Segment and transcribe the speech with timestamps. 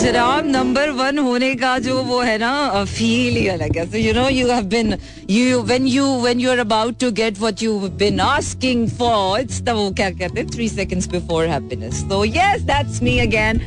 [0.00, 4.28] जनाब number one होने का जो वो है ना फील ही अलग है। You know
[4.28, 4.94] you have been
[5.30, 9.60] you when you when you are about to get what you been asking for it's
[9.60, 10.48] the वो क्या कहते हैं?
[10.50, 13.60] थ्री सेकंड्स बिफोर हैप्पीनेस तो यस दैट्स मी अगेन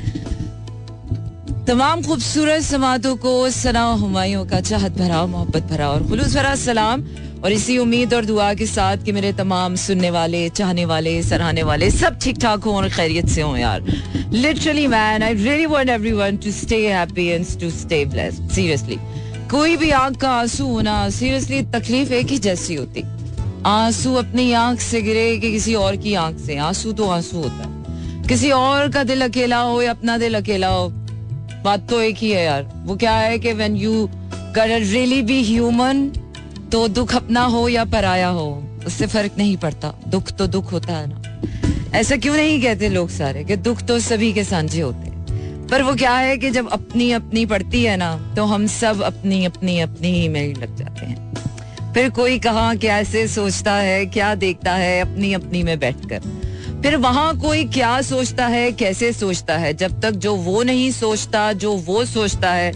[1.68, 7.06] तमाम खूबसूरत समातों को, सना हुमायूं का चाहत भरा, मोहब्बत भरा और खुलूस भरा सलाम।
[7.44, 11.64] और इसी उम्मीद और दुआ के साथ कि मेरे तमाम सुनने वाले, चाहने वाले, सराहने
[11.64, 13.82] वाले सब ठीक ठाक हों और खैरियत से हों यार।
[14.34, 18.98] Literally man I really want everyone to and to stay seriously
[19.52, 23.04] कोई भी आँख का आँसू होना सीरियसली तकलीफ़ एक ही जैसी होती।
[23.66, 27.64] आँसू अपनी आँख से गिरे कि किसी और की आँख से। आँसू तो आँसू होता
[27.64, 30.90] है। किसी और का दिल अकेला हो या अपना दिल अकेला हो,
[31.64, 34.10] बात तो एक ही है यार। वो क्या है कि व्हेन यू
[34.56, 36.10] कर रियली बी ह्यूमन
[36.74, 38.46] तो दुख अपना हो या पराया हो,
[38.88, 43.10] उससे फ़र्क नहीं पड़ता। दुख तो दुख होता है ना। ऐसा क्यों नहीं कहते लोग
[43.10, 45.12] सारे कि दुख तो सभी के सांझे होते
[45.68, 49.46] पर वो क्या है कि जब अपनी अपनी पड़ती है ना तो हम सब अपनी
[49.46, 54.74] अपनी अपनी ही में लग जाते हैं। फिर कोई कहा कैसे सोचता है, क्या देखता
[54.74, 56.22] है अपनी अपनी में बैठकर।
[56.84, 59.74] फिर वहाँ कोई क्या सोचता है, कैसे सोचता है?
[59.74, 62.72] जब तक जो वो नहीं सोचता, जो वो सोचता है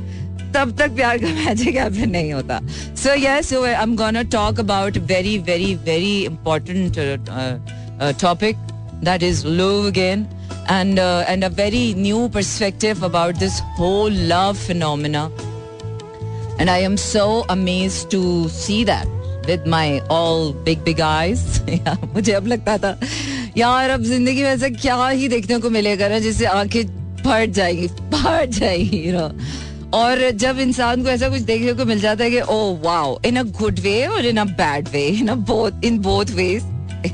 [0.58, 2.60] तब तक प्यार का मैजिक हैपन नहीं होता।
[3.04, 6.98] So yes I am gonna talk about very very very important
[8.22, 8.56] topic
[9.04, 10.28] that is love again
[10.70, 15.32] uh, and a very new perspective about this whole love phenomena.
[16.60, 19.06] And i am so amazed to see that
[19.46, 21.62] with my all big big eyes.
[22.14, 23.00] मुझे अब लगता था
[23.58, 26.84] यार अब ज़िंदगी में ऐसा क्या ही देखने को मिलेगा ना जिससे आँखें
[27.24, 29.12] फट जाएगी फट जाएगी
[29.94, 33.36] और जब इंसान को ऐसा कुछ देखने को मिल जाता है कि ओ वाओ इन
[33.36, 36.64] अ गुड वे और in a bad way in both in both ways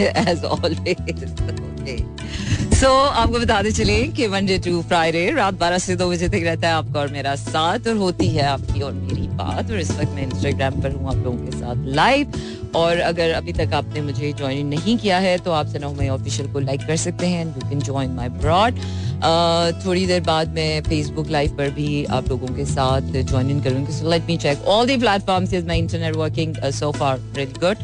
[0.01, 6.27] as always so आपको बताते चले कि मंडे टू फ्राइडे रात 12 से 2 बजे
[6.29, 9.79] तक रहता है आपका और मेरा साथ और होती है आपकी और मेरी बात। और
[9.79, 12.33] इस वक्त मैं इंस्टाग्राम पर हूँ आप लोगों के साथ लाइव
[12.75, 16.51] और अगर अभी तक आपने मुझे ज्वाइन नहीं किया है तो आप सना मैं ऑफिशियल
[16.53, 18.79] को लाइक कर सकते हैं you can join my broad
[19.85, 23.93] थोड़ी देर बाद मैं फेसबुक लाइव पर भी आप लोगों के साथ ज्वाइन इन करूँगी।
[23.93, 27.77] So let me check all the platforms is my internet working so far very good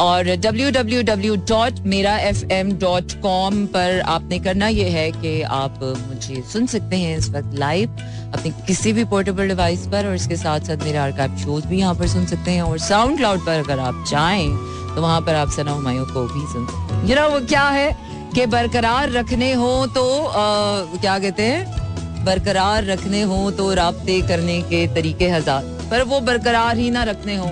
[0.00, 5.10] और डब्ल्यू डब्ल्यू डब्ल्यू डॉट मेरा एफ़ एम डॉट कॉम पर आपने करना यह है
[5.12, 7.96] कि आप मुझे सुन सकते हैं इस वक्त लाइव
[8.34, 11.94] अपनी किसी भी पोर्टेबल डिवाइस पर और इसके साथ साथ मेरे आर्काइव शोज़ भी यहाँ
[11.94, 14.50] पर सुन सकते हैं और साउंड क्लाउड पर अगर आप चाहें
[14.94, 17.68] तो वहाँ पर आप सना हुमायूं को भी सुन सकते हैं। यू नो वो क्या
[17.68, 17.96] है
[18.34, 22.24] कि बरकरार रखने हो तो आ, क्या कहते हैं?
[22.24, 27.36] बरकरार रखने हो तो रबते करने के तरीके हज़ार पर वो बरकरार ही ना रखने
[27.36, 27.46] हो।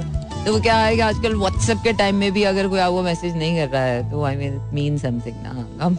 [0.47, 3.36] तो वो क्या है कि आजकल व्हाट्सएप के टाइम में भी अगर कोई आपको मैसेज
[3.36, 5.97] नहीं कर रहा है तो आई मीन मीन समथिंग ना come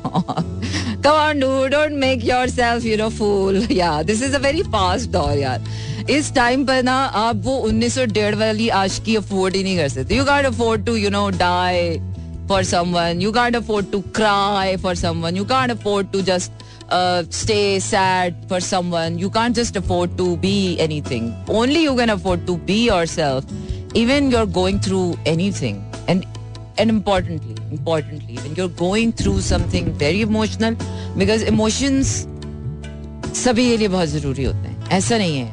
[1.03, 5.09] come on do don't make yourself you know fool या this is a very fast
[5.09, 6.95] दौर यार इस टाइम पर ना
[7.25, 10.45] आप वो उन्नीस सौ डेढ़ वाली आज की अफोर्ड ही नहीं कर सकते you can
[10.45, 11.99] afford to you know die
[12.47, 13.21] for someone.
[13.21, 15.35] You can't afford to cry for someone.
[15.35, 16.51] You can't afford to just
[16.89, 19.17] uh, stay sad for someone.
[19.17, 21.33] You can't just afford to be anything.
[21.49, 23.45] Only you can afford to be yourself.
[23.95, 25.83] Even you're going through anything.
[26.07, 26.25] And
[26.77, 30.75] and importantly, importantly, when you're going through something very emotional,
[31.17, 32.27] because emotions
[33.33, 35.51] सभी के लिए बहुत ज़रूरी होते हैं ऐसा नहीं है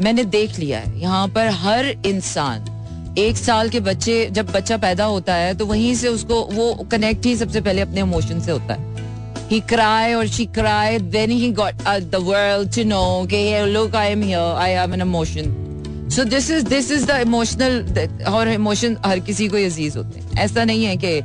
[0.00, 5.04] मैंने देख लिया है यहाँ पर हर इंसान एक साल के बच्चे जब बच्चा पैदा
[5.04, 8.74] होता है तो वहीं से उसको वो कनेक्ट ही सबसे पहले अपने इमोशन से होता
[8.74, 8.86] है
[9.50, 13.66] he cry or she cry then he got uh, the world to know okay hey,
[13.66, 14.92] look i am here i have
[16.08, 20.38] an this is this is the emotional और इमोशन हर किसी को अज़ीज़ होते हैं।
[20.38, 21.18] ऐसा नहीं है कि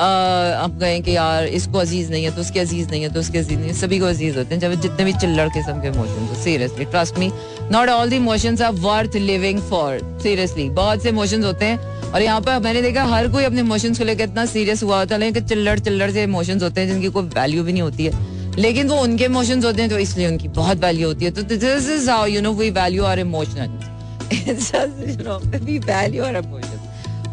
[0.00, 3.38] आप गए कि यार इसको अज़ीज़ नहीं है तो उसके अज़ीज़ नहीं है तो उसके
[3.38, 6.28] अज़ीज़ नहीं है। सभी को अज़ीज़ होते हैं। जब जितने भी चिल्लड़ किस्म के इमोशन
[6.28, 7.30] हो seriously trust me
[7.72, 11.78] not all the emotions are worth living for seriously बहुत से इमोशंस होते हैं
[12.10, 15.16] और यहाँ पर मैंने देखा हर कोई अपने इमोशंस को लेकर इतना सीरियस हुआ होता
[15.16, 18.88] है चिल्लड़ चिल्लड़ से इमोशंस होते हैं जिनकी कोई वैल्यू भी नहीं होती है। लेकिन
[18.88, 22.10] वो उनके इमोशंस होते हैं तो इसलिए उनकी बहुत वैल्यू होती है। तो this is
[22.10, 23.89] how you know we value our emotions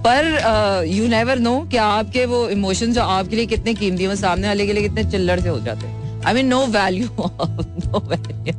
[0.05, 4.47] पर यू नेवर नो कि आपके वो इमोशन जो आपके लिए कितने कीमती है सामने
[4.47, 8.53] वाले के लिए कितने चिल्लर से हो जाते हैं। I mean no value no value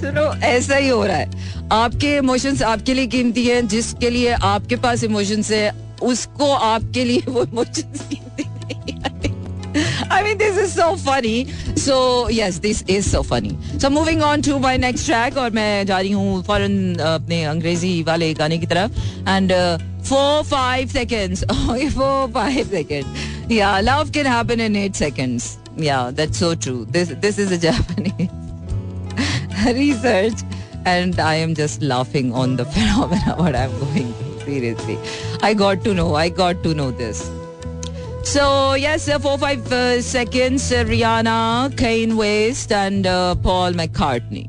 [0.00, 1.28] सुनो ऐसा ही हो रहा है।
[1.72, 7.22] आपके इमोशंस आपके लिए कीमती है जिसके लिए आपके पास इमोशंस है उसको आपके लिए
[7.28, 9.10] वो इमोशंस कीमती नहीं है।
[10.10, 10.86] I mean, this is so
[11.80, 11.90] funny.
[11.90, 13.56] So yes, this is so funny.
[13.78, 18.02] So moving on to my next track और मैं जा रही हूँ फ़ौरन अपने अंग्रेज़ी
[18.02, 18.90] वाले गाने की तरफ़
[19.26, 21.44] and uh, four five seconds,
[21.94, 23.06] four five seconds.
[23.48, 25.58] Yeah, love can happen in eight seconds.
[25.76, 26.86] Yeah, that's so true.
[26.90, 28.28] This this is a Japanese.
[29.66, 30.42] research
[30.86, 34.40] and I am just laughing on the phenomena what I'm going through.
[34.40, 34.98] Seriously,
[35.42, 36.14] I got to know.
[36.14, 37.30] I got to know this.
[38.23, 40.71] So yes, uh, four five uh, seconds.
[40.71, 44.47] Uh, Rihanna, Kane West, and uh, Paul McCartney.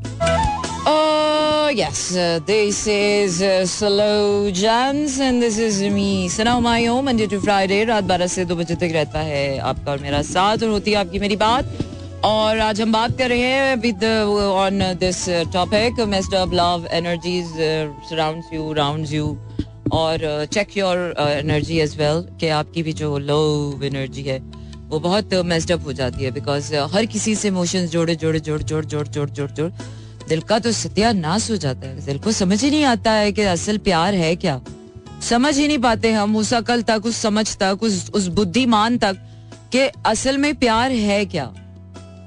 [0.86, 6.28] Uh, yes, uh, this is uh, Slow Jams and this is me.
[6.28, 9.98] Sana Humayun, Monday to Friday, रात 12 से 2 बजे तक रहता है आपका और
[9.98, 11.78] मेरा साथ और होती है आपकी मेरी बात
[12.24, 17.52] और आज हम बात कर रहे हैं with on this topic messed up love energies
[18.10, 19.36] surrounds you rounds you
[19.91, 23.39] और check your energy as well कि आपकी भी जो लो
[23.83, 24.39] एनर्जी है
[24.89, 28.39] वो बहुत मेस्ड अप हो जाती है बिकॉज़ uh, हर किसी से इमोशंस जोड़े जोड़े
[28.39, 29.71] जोड़ जोड़ जोड़ जोड़ जोड़ जोड़
[30.29, 33.41] दिल का तो सत्यानाश हो जाता है। दिल को समझ ही नहीं आता है कि
[33.41, 34.59] असल प्यार है क्या।
[35.29, 39.17] समझ ही नहीं पाते हम उस अकल तक उस समझ तक उस उस बुद्धिमान तक
[39.71, 41.51] कि असल में प्यार है क्या।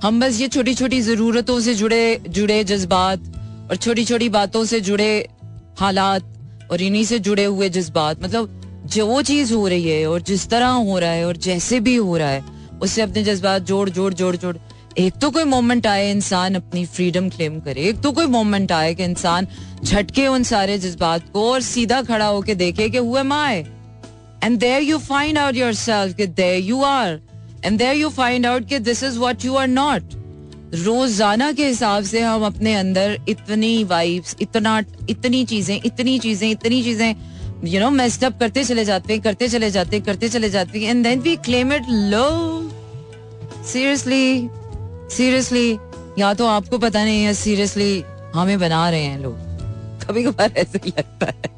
[0.02, 3.32] हम बस ये छोटी छोटी जरूरतों से जुड़े जुड़े जज्बात
[3.70, 5.10] और छोटी छोटी बातों से जुड़े
[5.78, 6.33] हालात
[6.70, 10.48] और इन्हीं से जुड़े हुए जज्बात मतलब जो वो चीज़ हो रही है और जिस
[10.50, 12.42] तरह हो रहा है और जैसे भी हो रहा है,
[12.82, 14.56] उससे अपने जज्बात जोड़ जोड़ जोड़ जोड़।
[14.98, 18.94] एक तो कोई मोमेंट आए, इंसान अपनी फ्रीडम क्लेम करे। एक तो कोई मोमेंट आए
[18.94, 19.46] कि इंसान
[19.84, 23.60] झटके उन सारे जज्बात को और सीधा खड़ा होके देखे कि हुए माए
[24.44, 27.20] and there you find out yourself कि there you are
[27.64, 30.23] and there you find out कि this is what you are not
[30.74, 36.82] रोज़ाना के हिसाब से हम अपने अंदर इतनी वाइब्स इतना, इतनी चीज़ें इतनी चीज़ें इतनी
[36.82, 37.14] चीज़ें
[37.64, 40.80] यू नो मेस्ड अप करते चले जाते हैं, करते चले जाते हैं, करते चले जाते
[40.80, 42.70] हैं and then we claim it low
[43.72, 44.48] seriously
[45.16, 45.78] seriously
[46.18, 48.04] या तो आपको पता नहीं है सीरियसली
[48.34, 49.34] हमें बना रहे हैं लोग।
[50.06, 51.52] कभी कभार ऐसे लगता है।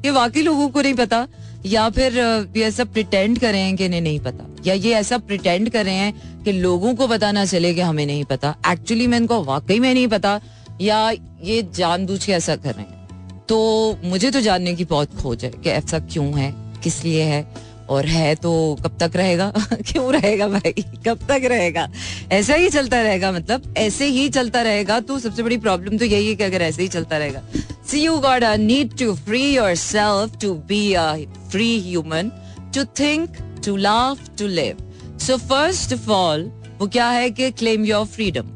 [0.02, 1.26] कि बाकी लोगों को नहीं पता
[1.66, 2.18] या फिर
[2.56, 4.56] ये ऐसा प्रिटेंड कर कि इन्हें नहीं पता?
[4.66, 8.06] या ये ऐसा प्रिटेंड कर रहे हैं कि लोगों को पता ना चले कि हमें
[8.06, 8.56] नहीं पता?
[8.68, 10.40] एक्चुअली में इनको वाकई में नहीं पता,
[10.80, 11.10] या
[11.44, 13.00] ये जानबूझ के ऐसा कर रहे हैं?
[13.48, 17.70] तो मुझे तो जानने की बहुत खोज है कि ऐसा क्यों है, किस लिए है,
[17.88, 19.52] और है तो कब तक रहेगा?
[19.72, 20.72] क्यों रहेगा भाई?
[21.08, 21.90] कब तक रहेगा?
[22.32, 26.28] ऐसा ही चलता रहेगा मतलब ऐसे ही चलता रहेगा। तो सबसे बड़ी प्रॉब्लम तो यही
[26.28, 27.42] है कि अगर ऐसे ही चलता रहेगा
[27.90, 29.42] see you got a need to free
[29.74, 31.14] yourself to be a
[31.50, 32.30] free human
[32.74, 34.76] to think to love to live
[35.18, 38.50] so first of all वो क्या है कि क्लेम योर फ्रीडम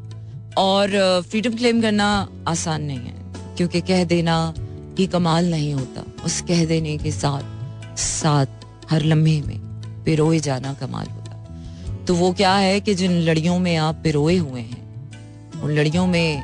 [0.57, 0.89] और
[1.29, 2.07] फ्रीडम uh, क्लेम करना
[2.47, 4.53] आसान नहीं है क्योंकि कह देना
[4.99, 8.45] ही कमाल नहीं होता। उस कह देने के साथ साथ
[8.89, 9.59] हर लम्हे में
[10.05, 14.61] पिरोए जाना कमाल होता। तो वो क्या है कि जिन लड़ियों में आप पिरोए हुए
[14.61, 16.43] हैं उन लड़ियों में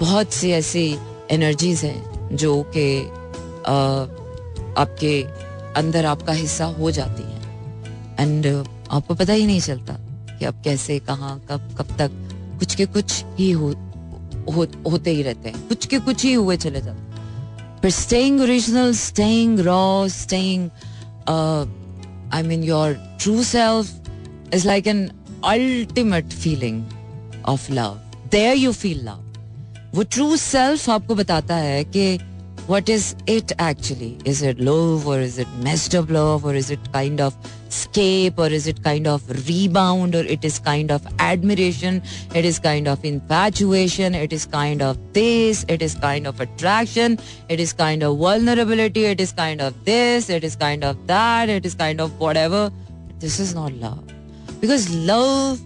[0.00, 0.96] बहुत सी ऐसी
[1.30, 3.02] एनर्जीज हैं जो कि
[4.78, 5.22] आपके
[5.76, 8.46] अंदर आपका हिस्सा हो जाती हैं एंड
[8.90, 9.92] आपको पता ही नहीं चलता
[10.38, 12.10] कि अब कैसे कहाँ कब कब तक
[12.58, 13.70] कुछ के कुछ ही हो,
[14.54, 17.00] हो होते ही रहते हैं कुछ के कुछ ही हुए चले जाते
[17.80, 20.70] पर staying original staying raw staying
[22.34, 24.10] I mean your true self
[24.54, 25.10] is like an
[25.44, 26.84] ultimate feeling
[27.46, 28.00] of love
[28.34, 28.56] love.
[28.56, 29.31] You feel love.
[29.94, 32.18] वो true self आपको बताता है कि
[32.68, 34.18] what is it actually?
[34.24, 37.34] Is it love or is it messed up love or is it kind of
[37.68, 42.00] escape or is it kind of rebound or it is kind of admiration?
[42.34, 44.14] It is kind of infatuation.
[44.14, 45.64] It is kind of this.
[45.68, 47.18] It is kind of attraction.
[47.48, 49.06] It is kind of vulnerability.
[49.06, 50.30] It is kind of this.
[50.30, 51.48] It is kind of that.
[51.48, 52.70] It is kind of whatever.
[53.18, 54.04] This is not love.
[54.60, 55.60] Because love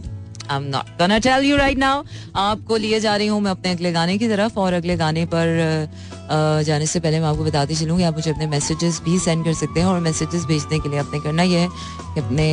[0.51, 2.03] I am not gonna tell you right now
[2.37, 5.89] आपको लिए जा रही हूँ मैं अपने अगले गाने की तरफ़ और अगले गाने पर
[6.67, 9.81] जाने से पहले मैं आपको बताती चलूँ आप मुझे अपने मैसेजेस भी सेंड कर सकते
[9.81, 11.69] हैं और मैसेजेस भेजने के लिए आपने करना यह है
[12.15, 12.49] कि अपने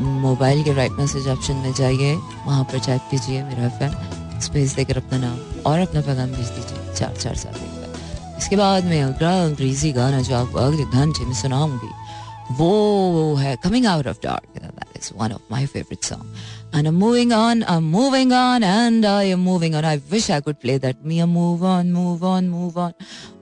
[0.00, 2.14] मोबाइल के राइट मैसेज ऑप्शन में जाइए,
[2.46, 6.94] वहाँ पर चेक कीजिए मेरा एफ़ स्पेस देकर अपना नाम और अपना पैगाम भेज दीजिए,
[6.94, 11.90] चार चार साल इसके बाद में अगला अंग्रेज़ी गाना जो आपको अगले घंटे में सुनाऊँगी,
[12.54, 14.69] वो है coming out of dark
[15.00, 19.24] is one of my favourite song And I'm moving on, I'm moving on, and I
[19.24, 19.84] am moving on.
[19.84, 21.04] I wish I could play that.
[21.04, 22.92] Me, move on, move on, move on.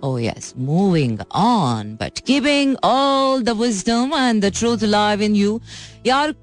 [0.02, 5.60] Oh, yes, moving on, but keeping all the wisdom and the truth alive in you.
[6.06, 6.34] यार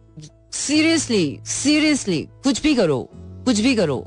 [0.55, 2.99] seriously seriously कुछ भी करो
[3.45, 3.97] कुछ भी करो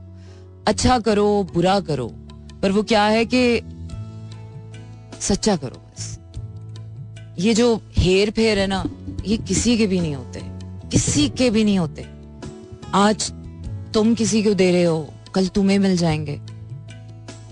[0.68, 2.06] अच्छा करो बुरा करो
[2.62, 3.42] पर वो क्या है कि
[5.28, 6.06] सच्चा करो बस
[7.46, 8.82] ये जो हेर फेर है ना
[9.26, 10.47] ये किसी के भी नहीं होते
[10.92, 12.06] किसी के भी नहीं होते।
[12.94, 13.30] आज
[13.94, 16.40] तुम किसी को दे रहे हो, कल तुम्हें मिल जाएँगे।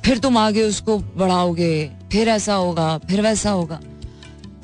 [0.04, 3.80] फिर तुम आगे उसको बढ़ाओगे, फिर ऐसा होगा, फिर वैसा होगा।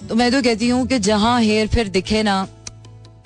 [0.09, 2.43] तो मैं तो कहती हूँ कि जहाँ हेर फिर दिखे ना,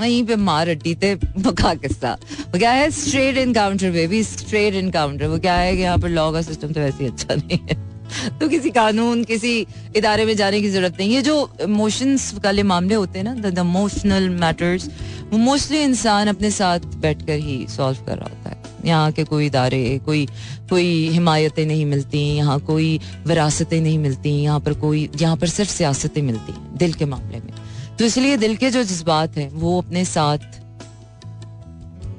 [0.01, 2.13] वहीं पे मार अड्डी थे बका किस्सा
[2.45, 2.91] वो क्या है?
[2.91, 6.81] Straight encounter baby straight encounter वो क्या है कि यहाँ पर लॉ का सिस्टम तो
[6.81, 7.77] वैसे ही अच्छा नहीं है।
[8.41, 12.95] तो किसी कानून, किसी इदारे में जाने की ज़रूरत नहीं ये जो इमोशंस वाले मामले
[12.95, 14.91] होते हैं ना द इमोशनल मैटर्स
[15.33, 19.47] वो मोस्टली इंसान अपने साथ बैठकर ही सॉल्व कर रहा होता है। यहाँ के कोई
[19.47, 20.27] इदारे, कोई
[20.71, 25.71] कोई हिमायतें नहीं मिलती, यहाँ कोई विरासतें नहीं मिलती, यहाँ पर कोई, यहाँ पर सिर्फ़
[25.71, 27.53] सियासतें मिलती दिल के मामले में।
[27.99, 30.39] तो इसलिए दिल के जो जज्बात हैं, वो अपने साथ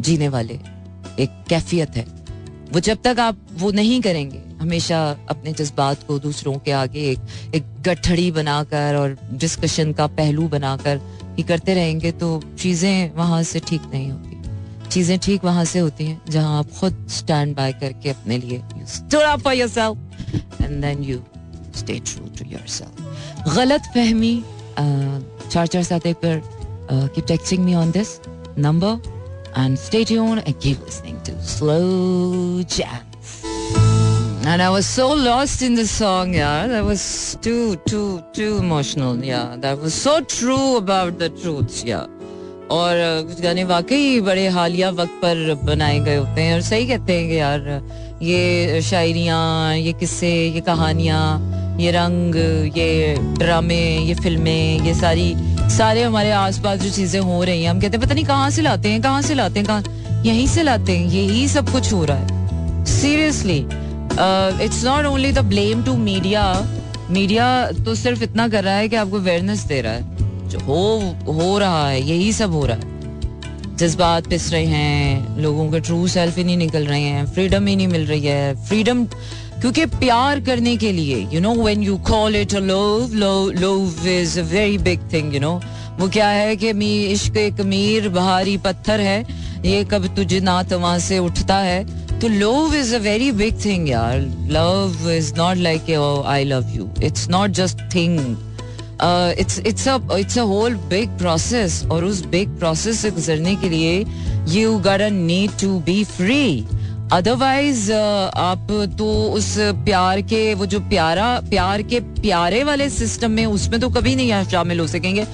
[0.01, 0.59] जीने वाले
[1.19, 2.05] एक कैफियत है।
[2.73, 4.99] वो जब तक आप वो नहीं करेंगे हमेशा
[5.29, 11.01] अपने जज्बात को दूसरों के आगे एक एक गठड़ी बनाकर और डिस्कशन का पहलू बनाकर
[11.37, 16.05] ही करते रहेंगे तो चीज़ें वहाँ से ठीक नहीं होती चीज़ें ठीक वहाँ से होती
[16.05, 18.85] हैं जहाँ आप खुद स्टैंड बाय करके अपने लिए एंड
[21.75, 24.35] स्टे टू गलत फहमी
[24.79, 26.41] चार चार सात एक पर
[27.15, 28.19] keep texting me on this
[28.59, 29.15] number
[29.57, 33.06] and stay tuned and keep listening to Slow Jams.
[34.49, 36.67] And I was so lost in the song, yeah.
[36.67, 39.57] That was too, too, too emotional, yeah.
[39.57, 42.05] That was so true about the truths, yeah.
[42.71, 42.95] और
[43.27, 47.27] कुछ गाने वाकई बड़े हालिया वक्त पर बनाए गए होते हैं और सही कहते हैं
[47.27, 47.61] कि यार
[48.23, 51.23] ये शायरियाँ ये किस्से ये कहानियाँ
[51.79, 52.35] ये रंग
[52.77, 55.27] ये ड्रामे ये फ़िल्में ये सारी
[55.77, 58.61] सारे हमारे आसपास जो चीज़ें हो रही हैं हम कहते हैं पता नहीं कहाँ से
[58.61, 62.03] लाते हैं कहाँ से लाते हैं कहाँ यहीं से लाते हैं यही सब कुछ हो
[62.05, 63.59] रहा है seriously
[64.63, 66.43] it's not only the blame to media
[67.09, 67.45] media
[67.85, 71.57] तो सिर्फ़ इतना कर रहा है कि आपको अवेयरनेस दे रहा है। जो हो हो
[71.57, 76.37] रहा है, यही सब हो रहा है। जज्बात पिस रहे हैं, लोगों के ट्रू सेल्फ
[76.37, 80.75] ही नहीं निकल रहे हैं फ्रीडम ही नहीं मिल रही है। फ्रीडम क्योंकि प्यार करने
[80.77, 84.99] के लिए you know when you call it a love love is a very big
[85.13, 85.59] thing you know
[85.99, 89.21] वो क्या है कि मी, इश्क एक मीर बहारी पत्थर है,
[89.65, 93.89] ये कब तुझे ना वहाँ से उठता है। तो love is a very big thing
[93.89, 94.19] यार
[94.51, 95.89] love is not like
[96.27, 98.19] I love you it's not just thing
[99.39, 103.99] it's it's it's a whole big process और उस बिग प्रोसेस से गुजरने के लिए
[104.49, 106.65] you got need to be free
[107.13, 108.67] otherwise आप
[108.99, 109.53] तो उस
[109.85, 114.43] प्यार के, वो जो प्यारा, प्यार के प्यारे वाले सिस्टम में उसमें तो कभी नहीं
[114.51, 115.25] शामिल हो सकेंगे।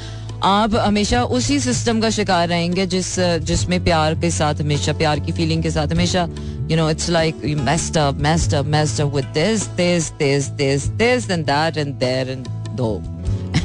[0.46, 3.16] आप हमेशा उसी सिस्टम का शिकार रहेंगे जिस
[3.50, 6.28] जिसमें प्यार के साथ हमेशा प्यार की फीलिंग के साथ हमेशा
[6.72, 10.46] you know it's like you messed up messed up messed up with this this this
[10.62, 12.48] this this and that and there and
[12.78, 13.02] though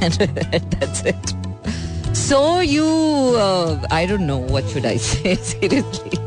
[0.01, 0.15] and
[0.73, 1.35] that's it.
[2.13, 2.85] So you,
[3.37, 6.19] uh, I don't know what should I say seriously.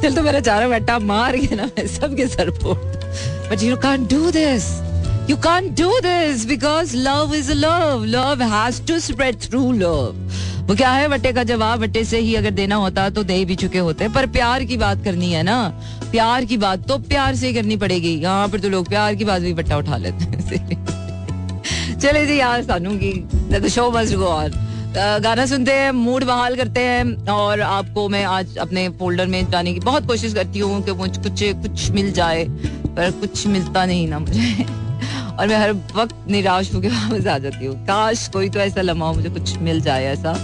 [0.00, 2.76] दिल तो मेरा चारों बेटा मार गया ना मैं सबके सर फोड़
[3.50, 4.64] but you can't do this
[5.28, 8.02] You can't do this because love is love.
[8.06, 10.16] Love has to spread through love.
[10.68, 11.08] वो क्या है?
[11.08, 14.26] बट्टे का जवाब बट्टे से ही अगर देना होता तो दे भी चुके होते। पर
[14.26, 15.56] प्यार की बात करनी है ना?
[16.10, 19.24] प्यार की बात तो प्यार से ही करनी पड़ेगी। यहाँ पर तो लोग प्यार की
[19.24, 24.52] बात भी बट्टा उठा लेते हैं। चले जी, यार सानू की। शो मस्ट गो ऑन
[25.22, 29.74] गाना सुनते हैं मूड बहाल करते हैं और आपको मैं आज अपने फोल्डर में जाने
[29.74, 32.44] की बहुत कोशिश करती हूँ कि मुझ कुछ कुछ मिल जाए,
[32.86, 34.66] पर कुछ मिलता नहीं ना मुझे।
[35.40, 39.12] और मैं हर वक्त निराश होकर वापस आ जाती हूँ। काश कोई तो ऐसा लम्हा
[39.12, 40.34] मुझे कुछ मिल जाए ऐसा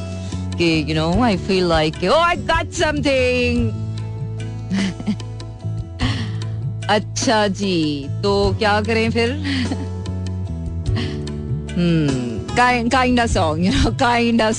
[0.59, 3.70] कि you know I feel like oh I got something
[6.90, 9.56] अच्छा जी तो क्या करें फिर?
[11.70, 14.54] Hmm, kind, kind of song, you know, kind of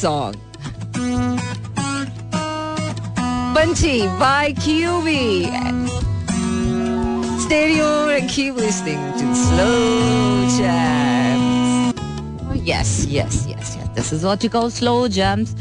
[7.51, 11.93] Stereo and keep listening to Slow Jams.
[12.47, 13.89] Oh, yes, yes, yes, yes.
[13.89, 15.53] This is what you call slow jams.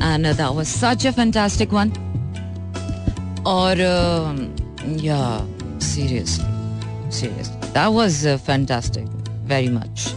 [0.00, 1.92] And uh, that was such a fantastic one.
[3.46, 4.54] Or, um,
[4.84, 5.42] yeah,
[5.78, 6.44] seriously,
[7.08, 7.56] seriously.
[7.72, 9.06] That was uh, fantastic.
[9.44, 10.12] Very much.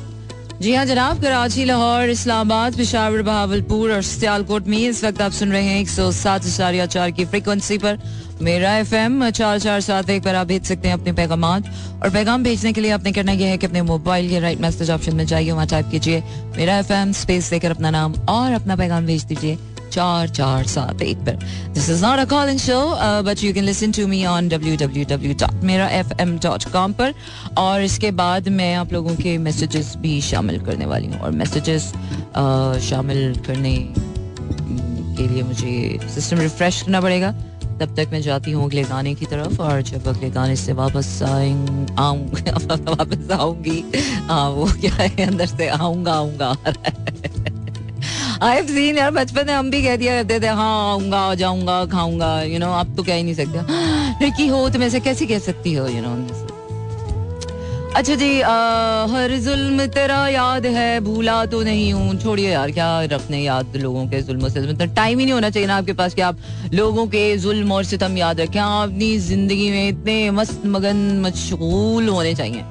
[0.62, 5.52] जी हाँ जनाब, कराची, लाहौर, इस्लामाबाद, पिशावर, बहावलपुर और सियालकोट में इस वक्त आप सुन
[5.52, 7.98] रहे हैं एक सौ सात इशारिया चार की फ्रिक्वेंसी पर।
[8.42, 12.10] मेरा एफ़ एम चार चार सात एक पर आप भेज सकते हैं अपने पैगाम और
[12.10, 15.16] पैगाम भेजने के लिए आपने करना यह है कि अपने मोबाइल या राइट मैसेज ऑप्शन
[15.16, 16.24] में जाइए, वहाँ टाइप कीजिए।
[16.58, 19.58] मेरा एफ़ एम स्पेस देकर अपना नाम और अपना पैगाम भेज दीजिए।
[19.94, 21.36] चार चार सात एक पर।
[21.74, 22.80] This is not a in show
[23.24, 26.64] but you can listen to me on W W W dot मेरा एफ़ एम डॉट
[26.74, 27.14] कॉम पर।
[27.58, 31.92] और इसके बाद मैं आप लोगों के मैसेजेस भी शामिल करने वाली हूँ। और मैसेजेस
[31.92, 33.76] uh, शामिल करने
[35.18, 37.32] के लिए मुझे सिस्टम रिफ्रेश करना पड़ेगा।
[37.80, 41.22] तब तक मैं जाती हूँ अगले गाने की तरफ़। और जब अगले गाने से वापस
[41.24, 42.52] आऊँगी
[42.92, 43.84] वापस आऊँगी।
[44.28, 45.10] हाँ वो क्या है?
[45.28, 46.56] अंदर से आऊँगा आऊँगा
[48.44, 52.32] आई सीन यार बचपन में हम भी कह दिया करते थे हाँ आऊँगा जाऊँगा खाऊँगा
[52.44, 55.74] यू नो आप तो कह ही नहीं सकते। लड़की हो तो मैं कैसे कह सकती
[55.74, 56.16] हो यू नो
[57.96, 62.90] अच्छा जी आ, हर जुल्म तेरा याद है भूला तो नहीं हूँ। छोड़िए यार क्या
[63.12, 64.62] रखने याद लोगों के जुल्म से?
[64.62, 66.38] मतलब टाइम ही नहीं होना चाहिए ना आपके पास कि आप
[66.74, 72.08] लोगों के जुल्म और सितम याद रखें। आप अपनी ज़िंदगी में इतने मस्त मगन मशगूल
[72.10, 72.64] होने चाहिए।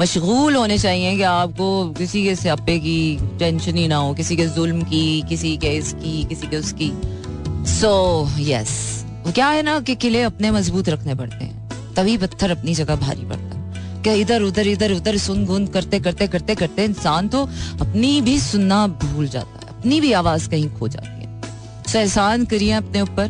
[0.00, 4.46] मशगूल होने चाहिए कि आपको किसी के स्यापे की टेंशन ही ना हो किसी के
[4.46, 6.90] जुल्म की किसी के इसकी किसी के उसकी।
[7.70, 7.92] So
[8.24, 9.32] so, yes yes.
[9.34, 13.24] क्या है ना कि किले अपने मज़बूत रखने पड़ते हैं। तभी पत्थर अपनी जगह भारी
[13.24, 17.42] पड़ता है। क्या इधर उधर इधर उधर सुन गुन करते करते करते करते इंसान तो
[17.80, 21.40] अपनी भी सुनना भूल जाता है। अपनी भी आवाज़ कहीं खो जाती है।
[21.88, 23.28] सो एहसान करिए अपने ऊपर।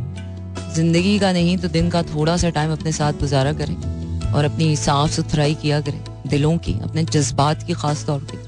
[0.75, 4.75] ज़िंदगी का नहीं तो दिन का थोड़ा सा टाइम अपने साथ गुजारा करें और अपनी
[4.76, 8.38] साफ़ सुथराई किया करें। दिलों की, अपने जज्बात की खास तौर पे।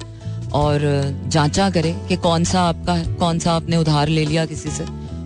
[0.53, 0.81] और
[1.27, 4.85] जांचा करें कि कौन सा आपका, कौन सा आपने उधार ले लिया किसी से,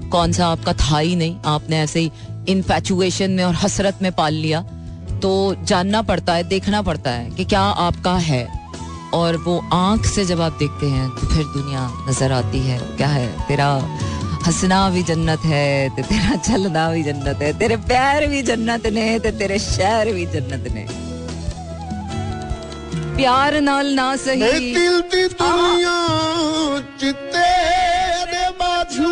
[0.08, 2.10] कौन सा आपका था ही नहीं, आपने ऐसे ही
[2.48, 4.60] इनफेचुएशन में और हसरत में पाल लिया।
[5.22, 8.48] तो जानना पड़ता है, देखना पड़ता है कि क्या आपका है।
[9.14, 13.08] और वो आँख से जब आप देखते हैं तो फिर दुनिया नज़र आती है, क्या
[13.08, 13.26] है?
[13.48, 13.68] तेरा
[14.46, 19.18] हंसना भी जन्नत है, ते तेरा चलना भी जन्नत है, तेरे पैर भी जन्नत ने,
[19.18, 20.86] ते तेरे शहर भी जन्नत ने।
[23.20, 25.96] प्यार नाल ना सही दिल दी दुनिया
[27.00, 27.48] चित्ते
[28.32, 29.10] दे बाजू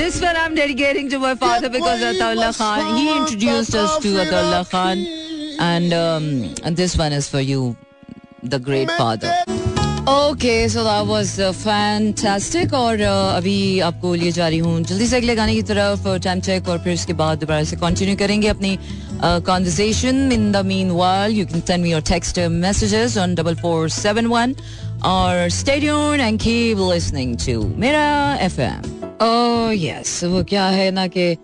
[0.00, 4.64] This one I'm dedicating to my father because Ataullah Khan, he introduced us to Ataullah
[4.74, 5.04] Khan.
[5.68, 6.28] And, um,
[6.64, 7.76] and this one is for you,
[8.42, 9.34] the great father.
[10.08, 15.16] Okay so that was fantastic और uh, अभी आपको लिए जा रही हूँ जल्दी से
[15.16, 18.48] अगले गाने की तरफ़ uh, टाइम चेक और फिर उसके बाद दोबारा से कंटिन्यू करेंगे
[18.48, 18.78] अपनी
[19.22, 23.88] conversation in the mean world you can send me your text messages on double four
[23.88, 24.54] seven one
[25.04, 28.06] और stadium and keep listening to मेरा
[28.40, 31.34] एफएम ओ यस वो क्या है ना कि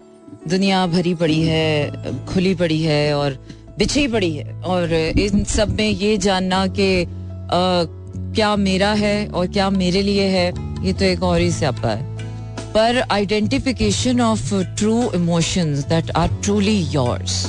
[0.49, 1.91] दुनिया भरी पड़ी है,
[2.27, 3.39] खुली पड़ी है और
[3.79, 7.96] बिछी पड़ी है और, इन सब में ये जानना कि uh,
[8.37, 10.47] क्या मेरा है और क्या मेरे लिए है,
[10.85, 12.15] ये तो एक और ही स्यापा है।
[12.73, 17.45] पर identification of true emotions that are truly yours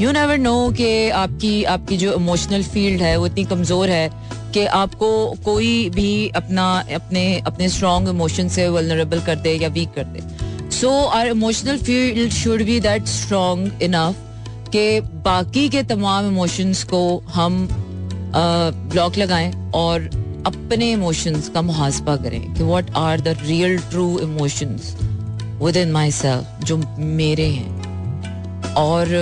[0.00, 4.10] you never know कि आपकी आपकी जो इमोशनल फ़ील्ड है, वो इतनी कमज़ोर है
[4.54, 5.08] कि आपको
[5.44, 10.70] कोई भी अपना, अपने अपने स्ट्रॉन्ग इमोशन से वलनरेबल कर दे या वीक कर दे।
[10.76, 17.02] So are emotional field should be that strong enough कि बाकी के तमाम इमोशंस को
[17.30, 17.66] हम
[18.34, 20.08] ब्लॉक लगाएँ और
[20.46, 24.94] अपने इमोशंस का मुहासबा करें कि what are the real true emotions
[25.76, 29.14] within myself जो मेरे हैं। और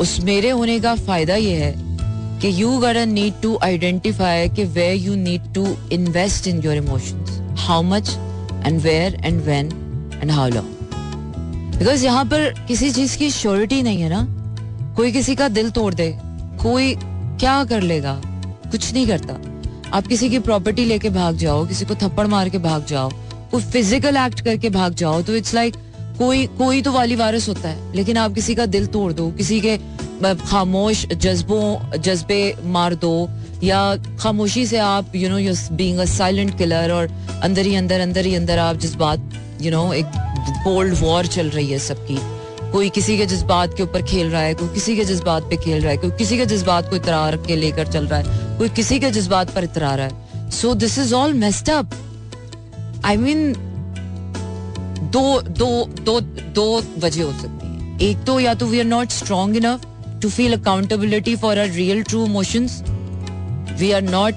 [0.00, 1.74] उस मेरे होने का फ़ायदा ये है
[2.40, 7.40] कि you got need to identify कि way you need to invest in your emotions
[7.58, 8.10] how much
[8.66, 9.66] and where and when
[10.22, 14.26] and how long because यहाँ पर किसी चीज़ की श्योरिटी नहीं है ना।
[14.96, 16.08] कोई किसी का दिल तोड़ दे,
[16.62, 16.94] कोई
[17.40, 18.14] क्या कर लेगा,
[18.70, 19.34] कुछ नहीं करता।
[19.94, 23.10] आप किसी की प्रॉपर्टी लेके भाग जाओ, किसी को थप्पड़ मार के भाग जाओ,
[23.50, 25.76] कोई फ़िज़िकल एक्ट करके भाग जाओ तो इट्स लाइक
[26.18, 29.60] कोई कोई तो वाली वारस होता है, लेकिन आप किसी का दिल तोड़ दो, किसी
[29.60, 29.76] के
[30.46, 33.28] खामोश जज्बों, जज्बे मार दो,
[33.64, 35.36] या खामोशी से आप you know
[35.76, 37.10] being a silent killer और
[37.42, 40.06] अंदर ही अंदर अंदर ही अंदर आप जिस बात यू नो एक
[40.64, 42.18] कोल्ड वॉर चल रही है सबकी।
[42.76, 45.80] कोई किसी के जज्बात के ऊपर खेल रहा है, कोई किसी के जज्बात पे खेल
[45.82, 48.98] रहा है, कोई किसी के जज्बात को इतरार के लेकर चल रहा है, कोई किसी
[49.00, 51.94] के जज्बात पर इतरा रहा है। So this is all messed up
[53.04, 53.52] I mean
[55.12, 55.68] दो दो
[56.00, 56.66] दो दो
[56.98, 59.86] वजह हो सकती है। एक तो या तो we are not strong enough
[60.22, 62.82] to feel accountability for our real true emotions
[63.80, 64.36] we are not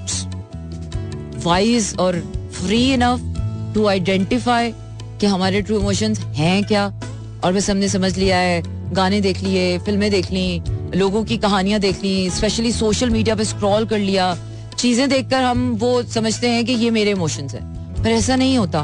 [1.45, 2.19] wise और
[2.61, 4.73] फ्री इनफ टू आइडेंटिफाई
[5.19, 6.91] कि हमारे ट्रू इमोशंस हैं क्या?
[7.43, 8.61] और बस हमने समझ लिया है,
[8.93, 10.61] गाने देख लिए, फ़िल्में देख ली,
[10.95, 14.37] लोगों की कहानियाँ देख ली स्पेशली सोशल मीडिया पे स्क्रॉल कर लिया।
[14.79, 17.61] चीज़ें देखकर हम वो समझते हैं कि ये मेरे इमोशंस है।
[18.03, 18.81] पर ऐसा नहीं होता।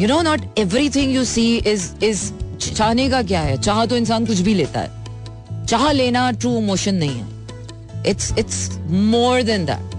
[0.00, 0.58] You know not
[0.90, 2.32] everything you see is is
[2.74, 3.56] चाहने का क्या है?
[3.62, 7.26] चाह तो इंसान कुछ भी लेता है। चाह लेना ट्रू इमोशन नहीं है।
[8.06, 9.98] It's it's more than that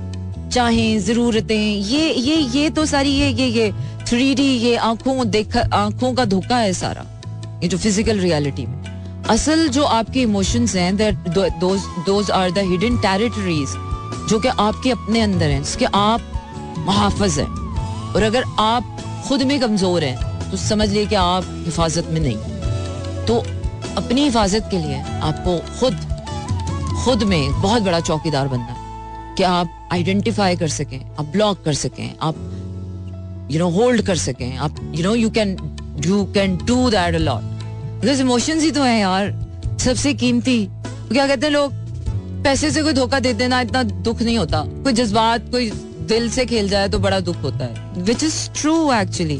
[0.51, 3.73] चाहे, जरूरतें, ये ये ये तो सारी, ये ये ये
[4.07, 7.05] थ्री डी ये आँखों देख, आँखों का धोखा है सारा।
[7.61, 13.69] ये जो फ़िज़िकल रियलिटी में। असल जो आपके इमोशंस हैं those are the hidden territories
[14.29, 16.21] जो कि आपके अपने अंदर हैं, जिसके आप
[16.79, 17.47] मुहाफज हैं।
[18.09, 23.25] और अगर आप खुद में कमज़ोर हैं तो समझ लिए कि आप हिफाजत में नहीं।
[23.25, 23.35] तो
[23.97, 26.07] अपनी हिफाजत के लिए आपको खुद
[27.03, 31.73] खुद में बहुत बड़ा चौकीदार बनना है कि आप आइडेंटिफाई कर सकें, आप ब्लॉक कर
[31.75, 32.35] सकें, आप
[33.51, 35.55] यू नो होल्ड कर सकें, आप you know you can
[36.07, 37.41] you can do that a lot
[38.01, 39.31] because emotions ही तो है यार,
[39.79, 41.73] सबसे कीमती। तो क्या कहते हैं लोग?
[42.43, 45.69] पैसे से कोई धोखा देते ना इतना दुख नहीं होता। कोई जज्बात, कोई
[46.01, 49.37] दिल से खेल जाए तो बड़ा दुख होता है। विच इज़ ट्रू एक्चुअली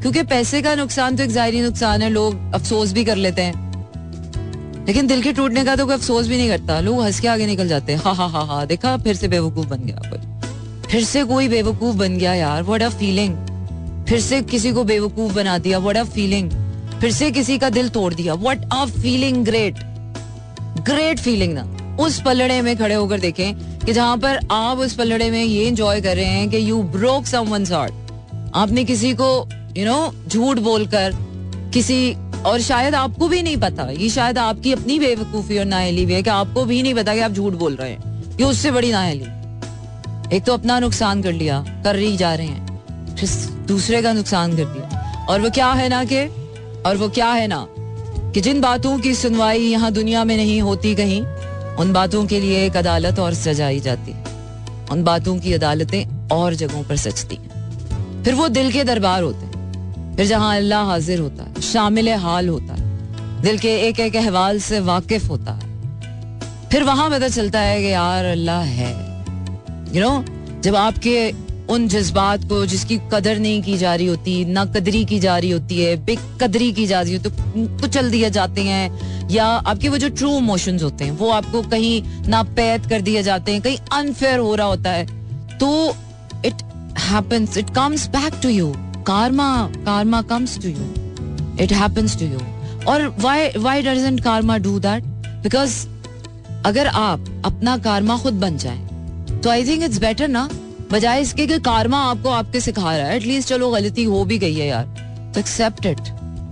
[0.00, 3.68] क्योंकि पैसे का नुकसान तो एक जाहरी नुकसान है, लोग अफसोस भी कर लेते हैं।
[4.86, 7.46] लेकिन दिल के टूटने का तो कोई अफसोस भी नहीं करता। लोग हंस के आगे
[7.46, 10.18] निकल जाते हैं। हा हा हा हा, देखा, फिर से बेवकूफ़ बन गया कोई।
[10.90, 13.34] फिर से कोई बेवकूफ़ बन गया यार वट अ फीलिंग
[14.10, 16.50] फिर से किसी को बेवकूफ़ बना दिया वट अ फीलिंग
[17.00, 19.74] फिर से किसी का दिल तोड़ दिया what a feeling great
[20.86, 25.30] great feeling ना। उस पलड़े में खड़े होकर देखें कि जहाँ पर आप उस पलड़े
[25.30, 27.26] में ये एंजॉय कर रहे हैं कि यू ब्रोक
[27.72, 27.92] हार्ट
[28.54, 29.28] आपने किसी को
[29.76, 31.12] यू नो झूठ बोलकर
[31.74, 32.14] किसी,
[32.46, 36.22] और शायद आपको भी नहीं पता, ये शायद आपकी अपनी बेवकूफ़ी और नाहली भी है
[36.22, 40.36] कि आपको भी नहीं पता कि आप झूठ बोल रहे हैं ये उससे बड़ी नाहली।
[40.36, 42.69] एक तो अपना नुकसान कर लिया, कर ही जा रहे हैं।
[43.20, 43.28] फिर
[43.66, 46.26] दूसरे का नुकसान कर दिया। और वो क्या है ना कि
[46.86, 47.66] और वो क्या है ना
[48.34, 51.22] कि जिन बातों की सुनवाई यहाँ दुनिया में नहीं होती कहीं
[51.76, 54.14] उन बातों के लिए एक अदालत और सजाई जाती।
[54.92, 59.46] उन बातों की अदालतें और जगहों पर सचती हैं। फिर वो दिल के दरबार होते
[59.46, 64.16] हैं। फिर जहाँ अल्लाह हाजिर होता है शामिल हाल होता है। दिल के एक एक
[64.16, 65.68] अहवाल से वाकिफ होता है।
[66.68, 71.32] फिर वहाँ पता चलता है कि यार अल्लाह है। यू you नो know, जब आपके
[71.70, 75.50] उन जज्बात को जिसकी कदर नहीं की जा रही होती, ना कदरी की जा रही
[75.50, 79.98] होती है, बेकदरी की जा रही होती तो कुचल दिए जाते हैं। या आपके वो
[79.98, 84.38] जो ट्रू इमोशंस होते हैं, वो आपको कहीं नापैद कर दिए जाते हैं, कहीं अनफेयर
[84.38, 85.06] हो रहा होता है।
[85.58, 85.68] तो
[86.46, 86.62] it
[87.00, 88.72] happens it comes back to you
[89.06, 89.50] karma
[89.86, 90.94] karma comes to you
[91.60, 92.42] it happens to you
[92.88, 95.08] और why why doesn't karma do that?
[95.44, 95.74] Because
[96.66, 100.48] अगर आप अपना कारमा खुद बन जाए तो आई थिंक इट्स बेटर ना।
[100.92, 104.54] बजाय इसके कि कारमा आपको आपके सिखा रहा है एटलीस्ट चलो गलती हो भी गई
[104.54, 106.00] है यार। Accept it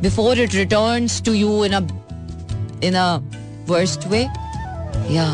[0.03, 1.75] before it return to you in
[2.85, 2.97] in
[3.69, 4.21] worst way
[5.11, 5.27] या,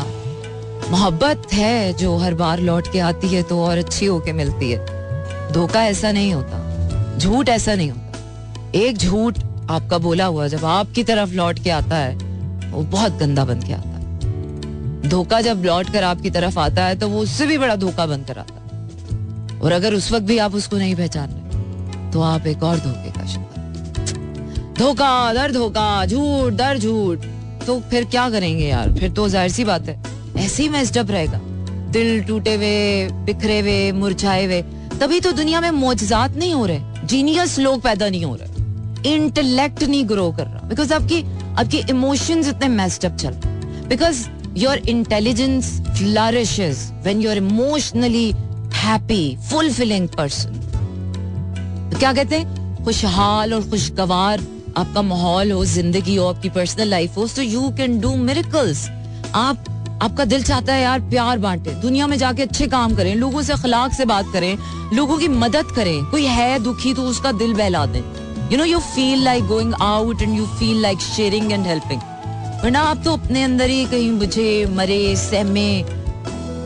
[0.91, 5.51] मोहब्बत है जो हर बार लौट के आती है तो और अच्छी होके मिलती है।
[5.53, 9.39] धोखा ऐसा नहीं होता, झूठ ऐसा नहीं होता। एक झूठ
[9.69, 12.15] आपका बोला हुआ जब आपकी तरफ़ लौट के आता है,
[12.71, 16.99] वो बहुत गंदा बन के आता है। धोखा जब लौट कर आपकी तरफ़ आता है
[16.99, 18.54] तो वो उससे भी बड़ा धोखा बनकर आता है।
[19.65, 23.11] और अगर उस वक्त भी आप उसको नहीं पहचान रहे तो आप एक और धोखे
[23.11, 27.25] का शिकार धोखा, दर धोखा, झूठ, दर झूठ।
[27.65, 28.93] तो फिर क्या करेंगे यार?
[28.93, 29.95] फिर तो ज़ाहिर सी बात है,
[30.37, 31.39] ऐसे ही मेस्टअप रहेगा।
[31.91, 34.61] दिल टूटे हुए, बिखरे हुए, मुरझाए हुए,
[34.99, 39.83] तभी तो दुनिया में मोजात नहीं हो रहे। जीनियस लोग पैदा नहीं हो रहे। इंटेलेक्ट
[39.83, 41.21] नहीं ग्रो कर रहा। बिकॉज़ आपकी
[41.59, 44.25] आपकी इमोशंस इतने मेस्टअप चल रहे because
[44.57, 48.31] your intelligence flourishes when you are emotionally
[48.85, 50.61] happy fulfilling person
[51.99, 52.83] क्या कहते हैं?
[52.85, 54.41] खुशहाल और खुशगवार
[54.77, 58.87] आपका माहौल हो, ज़िंदगी हो, आपकी पर्सनल लाइफ हो तो यू कैन डू मेरिकल्स
[59.35, 59.65] आप,
[60.01, 63.53] आपका दिल चाहता है यार प्यार बांटे। दुनिया में जाके अच्छे काम करें, लोगों से
[63.53, 64.57] अखलाक से बात करें,
[64.93, 68.01] लोगों की मदद करें। कोई है दुखी तो उसका दिल बहला दें।
[68.51, 72.01] You know you feel like going out and you feel like sharing and helping
[72.63, 75.83] वरना आप तो अपने अंदर ही कहीं बुझे, मरे, सहमे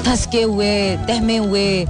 [0.03, 1.85] थसके हुए, तहमे हुए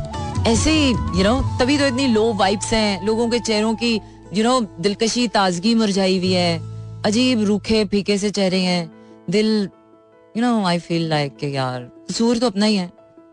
[0.48, 3.94] ऐसे यू नो तभी तो इतनी लो वाइब्स हैं, लोगों के चेहरों की
[4.34, 6.60] यू नो दिलकशी, ताजगी मुरझाई हुई है,
[7.06, 8.92] अजीब रूखे, फीके से चेहरे हैं,
[9.30, 9.48] दिल
[10.38, 12.88] you know I feel like के यार, कसूर तो अपना ही है,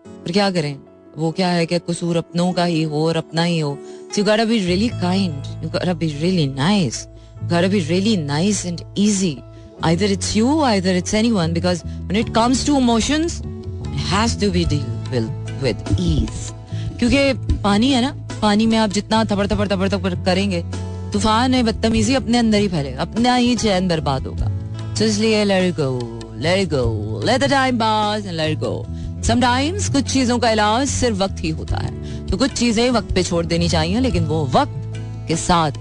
[0.07, 0.77] पर क्या करें,
[1.17, 3.79] वो क्या है कि कसूर अपनों का ही हो और अपना ही हो
[4.19, 7.07] you got be really kind you got be really nice
[7.53, 9.37] got be really nice and easy
[9.85, 13.41] either it's you either it's anyone because when it comes to emotions
[14.13, 15.29] has to be deal
[15.63, 16.56] with ease
[16.99, 18.11] क्योंकि पानी है ना,
[18.43, 20.63] पानी में आप जितना थपड़ थपड़ थपड़ थपड़ करेंगे,
[21.13, 24.51] तूफ़ान है बदतमीजी अपने अंदर ही फैलेगा अपना ही चैन बर्बाद होगा।
[24.95, 25.91] तो इसलिए let go
[26.39, 28.87] let go let the time pass let go
[29.27, 33.23] sometimes कुछ चीज़ों का इलाज सिर्फ़ वक्त ही होता है। तो कुछ चीज़ें वक्त पे
[33.23, 35.73] छोड़ देनी चाहिए, लेकिन वो वक्त के साथ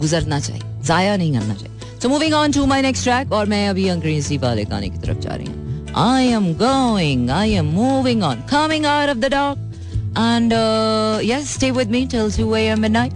[0.00, 3.68] गुजरना चाहिए, जाया नहीं करना चाहिए। So moving on to my next track और मैं
[3.68, 8.22] अभी अंग्रेज़ी वाले गाने की तरफ़ जा रही हूँ। I am going I am moving
[8.22, 9.69] on coming out of the dog
[10.15, 12.81] And uh, yes, stay with me till 2 a.m.
[12.81, 13.13] midnight.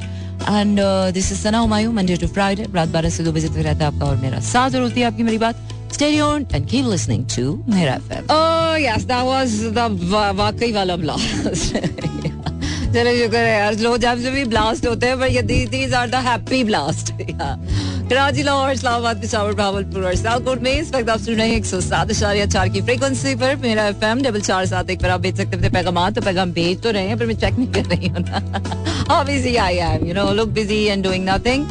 [0.47, 2.65] And uh, this is Sana Humayun, Monday to Friday.
[2.73, 5.07] रात बारह से दो बजे तक रहता है आपका और मेरा साथ और होती है
[5.07, 8.25] आपकी मेरी बात Stay tuned and keep listening to Mera FM.
[8.29, 9.87] Oh yes, that was the
[10.37, 11.75] वाकई वाला blast.
[12.93, 16.09] चलो शुक्र है यार स्लो जब से भी ब्लास्ट होते हैं पर ये these are
[16.09, 17.11] the happy blast
[18.08, 21.64] Karachi Lahore, Islamabad, Peshawar Bahawalpur और सियालकोट में इस वक्त आप सुन रहे हैं एक
[21.66, 25.10] सौ सात इशारिया चार की फ्रीक्वेंसी पर। मेरा एफ़ एम डबल चार सात एक पर
[25.10, 27.72] आप भेज सकते थे पैगाम तो पैगाम भेज तो रहे हैं, पर मैं चेक नहीं
[27.72, 31.66] कर रही हूँ ना। Busy I am you know look busy and doing nothing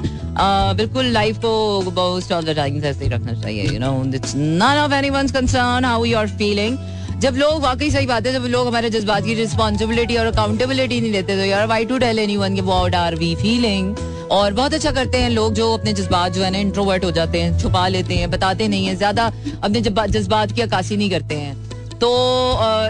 [0.77, 1.51] बिल्कुल लाइफ को
[1.91, 5.85] बहुत ऑल द टाइम ऐसे ही रखना चाहिए you know it's none of anyone's concern
[5.85, 6.77] how you are feeling
[7.19, 11.11] जब लोग वाकई सही बात है, जब लोग हमारे जज्बात की रिस्पॉन्सिबिलिटी और अकाउंटेबिलिटी नहीं
[11.11, 13.95] लेते तो यार why to tell anyone what are we feeling
[14.33, 17.41] और बहुत अच्छा करते हैं लोग जो अपने जज्बात जो है ना इंट्रोवर्ट हो जाते
[17.41, 19.25] हैं, छुपा लेते हैं, बताते नहीं है, ज़्यादा
[19.63, 21.61] अपने जज्बात की अक्सी नहीं करते हैं।
[21.95, 22.09] तो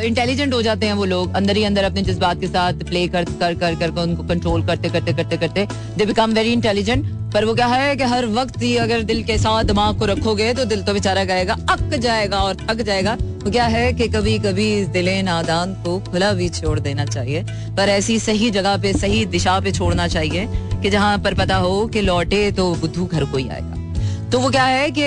[0.04, 3.26] इंटेलिजेंट हो जाते हैं वो लोग, अंदर ही अंदर अपने जज्बात के साथ प्ले कर
[3.34, 7.54] कर कर कर उनको कंट्रोल करते करते करते करते दे बिकम वेरी इंटेलिजेंट पर वो
[7.56, 10.84] क्या है कि हर वक्त ही अगर दिल के साथ दिमाग को रखोगे तो दिल
[10.84, 14.88] तो बेचारा गएगा अक जाएगा और थक जाएगा। वो क्या है कि कभी कभी इस
[14.90, 17.44] दिले नादान को खुला भी छोड़ देना चाहिए,
[17.78, 20.46] पर ऐसी सही जगह पे, सही दिशा पे छोड़ना चाहिए।
[20.84, 24.50] कि जहाँ पर पता हो कि लौटे तो बुद्धू घर को ही आएगा। तो वो
[24.50, 25.02] क्या है कि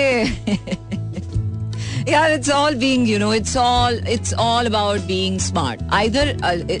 [2.11, 6.29] यार it's all being you know it's all it's all about being smart either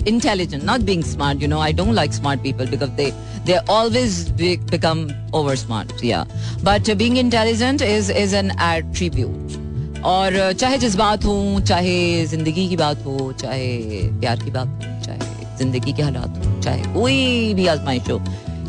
[0.07, 3.11] intelligent not being smart you know I don't like smart people because they
[3.45, 6.25] they always become over smart या
[6.63, 9.65] but being intelligent is is an attribute
[10.05, 13.77] और uh, चाहे जज्बात हो, चाहे ज़िंदगी की बात हो, चाहे
[14.19, 18.17] प्यार की बात हो, चाहे ज़िंदगी के हालात हो, चाहे कोई भी आजमाइश हो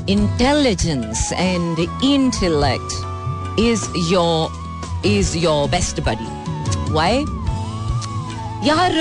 [0.09, 7.25] intelligence and intellect is your is your best buddy why
[8.67, 8.93] यार,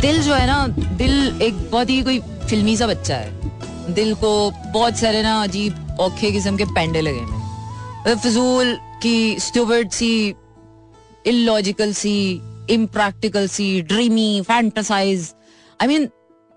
[0.00, 4.50] दिल जो है ना, दिल एक बहुत ही कोई फिल्मी सा बच्चा है। दिल को
[4.72, 10.34] बहुत सारे ना अजीब, औखे किस्म के पेंडे लगे हैं। फजूल की स्टूबर्ड सी
[11.26, 12.16] इलॉजिकल सी
[12.70, 15.32] इम्प्रैक्टिकल सी ड्रीमी फैंटासाइज
[15.80, 16.08] आई मीन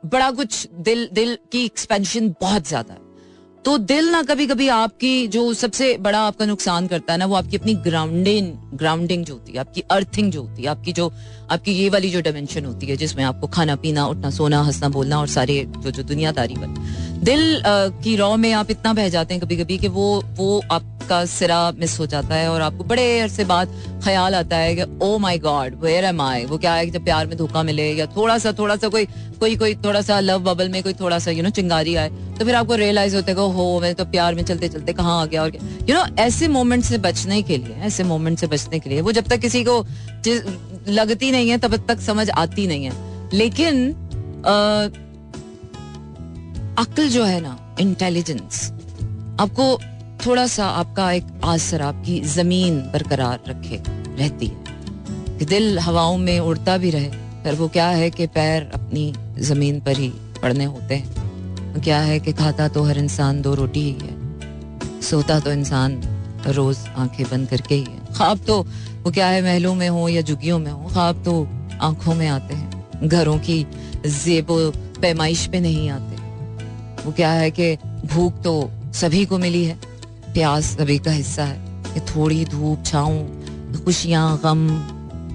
[0.03, 3.08] बड़ा कुछ दिल दिल की एक्सपेंशन बहुत ज़्यादा है।
[3.65, 7.35] तो दिल ना कभी कभी आपकी जो सबसे बड़ा आपका नुकसान करता है ना, वो
[7.35, 11.13] आपकी अपनी ग्राउंडिंग ग्राउंडिंग जो होती है, आपकी अर्थिंग जो होती है, आपकी जो,
[11.51, 15.19] आपकी ये वाली जो डायमेंशन होती है, जिसमें आपको खाना पीना उठना, सोना, हंसना, बोलना
[15.19, 17.61] और सारे जो जो दुनियादारी वाली दिल
[18.03, 21.71] की रॉ में आप इतना बह जाते हैं कभी कभी कि वो वो आपका सिरा
[21.71, 25.39] मिस हो जाता है और आपको बड़े अरसे बाद ख्याल आता है कि ओ my
[25.39, 28.37] god where am I वो क्या है कि जब प्यार में धोखा मिले या थोड़ा
[28.37, 29.05] सा थोड़ा सा कोई
[29.39, 32.45] कोई कोई थोड़ा सा लव बबल में कोई थोड़ा सा यू नो चिंगारी आए तो
[32.45, 35.43] फिर आपको रियलाइज़ होता है हो मैं तो प्यार में चलते चलते कहाँ आ गया?
[35.43, 35.55] और
[35.89, 39.11] यू नो ऐसे मोमेंट से बचने के लिए, ऐसे मोमेंट से बचने के लिए, वो
[39.11, 39.85] जब तक किसी को
[40.91, 42.91] लगती नहीं है, तब तक समझ आती नहीं है।
[43.33, 43.91] लेकिन
[46.79, 48.71] अक्ल जो है ना इंटेलिजेंस
[49.39, 49.79] आपको
[50.25, 53.83] थोड़ा सा आपका एक आसर आपकी ज़मीन बरकरार रखे,
[54.15, 54.63] रहती है।
[55.39, 59.79] कि दिल हवाओं में उड़ता भी रहे, पर वो क्या है कि पैर अपनी ज़मीन
[59.79, 63.97] पर ही पड़ने होते हैं। क्या है कि खाता तो हर इंसान दो रोटी ही
[64.01, 64.15] है,
[65.01, 66.01] सोता तो इंसान
[66.47, 68.63] रोज आँखें बंद करके ही है। ख्वाब तो
[69.03, 71.47] वो क्या है, महलों में हो या जुगियों में हो, ख्वाब तो
[71.81, 73.67] आँखों में आते हैं। घरों की
[74.05, 76.18] जेबो, पैमाइश पे नहीं आते।
[77.05, 79.79] वो क्या है कि भूख तो सभी को मिली है,
[80.33, 84.67] प्यास सभी का हिस्सा है कि थोड़ी धूप छाऊं, खुशियाँ, गम,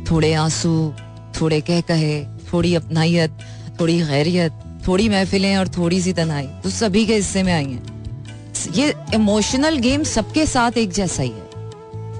[0.04, 0.92] थोड़े आँसू,
[1.40, 3.38] थोड़े कह कहे, थोड़ी अपनाइत
[3.80, 7.94] थोड़ी गैरियत, थोड़ी महफिलें और थोड़ी सी तनाई तो सभी के हिस्से में आई हैं।
[8.74, 11.42] ये इमोशनल गेम सबके साथ एक जैसा ही है।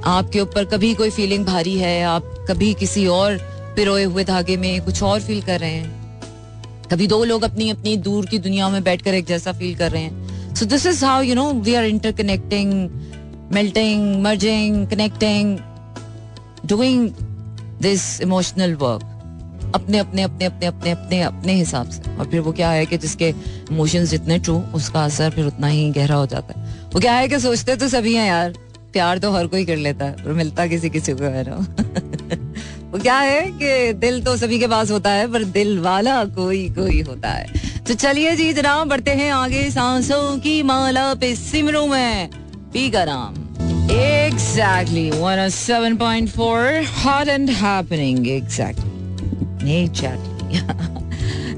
[0.04, 3.36] आपके ऊपर कभी कोई फीलिंग भारी है, आप कभी किसी और
[3.76, 6.03] पिरोए हुए धागे में कुछ और फील कर रहे हैं।
[6.90, 10.02] कभी दो लोग अपनी अपनी दूर की दुनिया में बैठकर एक जैसा फील कर रहे
[10.02, 12.90] हैं। So this is how you know we are interconnecting
[13.52, 15.58] melting merging connecting
[16.66, 17.10] doing
[17.82, 19.10] this emotional work
[19.74, 22.98] अपने अपने अपने अपने अपने अपने अपने हिसाब से। और फिर वो क्या है कि
[22.98, 27.14] जिसके इमोशंस जितने ट्रू उसका असर फिर उतना ही गहरा हो जाता है। वो क्या
[27.14, 28.54] है कि सोचते तो सभी हैं यार,
[28.92, 31.24] प्यार तो हर कोई कर लेता है, पर मिलता किसी किसी को
[32.94, 36.68] वो क्या है कि दिल तो सभी के पास होता है पर दिल वाला कोई
[36.74, 41.86] कोई होता है तो चलिए जी जनाब बढ़ते हैं आगे सांसों की माला पे सिमरू
[41.86, 42.28] में
[42.74, 43.04] पी का
[43.94, 48.22] Exactly, 107.4 hot and happening.
[48.28, 48.92] Exactly.
[49.74, 50.62] Exactly.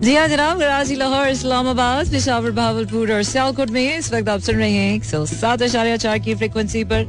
[0.00, 4.56] जी हाँ जनाब कराची लाहौर इस्लामाबाद पिशावर भावलपुर और सियालकोट में इस वक्त आप सुन
[4.56, 7.04] रहे हैं एक सौ सात आशार्य चार की फ्रिक्वेंसी पर